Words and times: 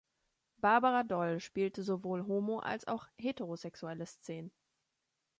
Barbara 0.57 1.03
Doll 1.03 1.39
spielte 1.39 1.83
sowohl 1.83 2.25
homo- 2.25 2.57
als 2.57 2.87
auch 2.87 3.05
heterosexuelle 3.19 4.07
Szenen. 4.07 4.51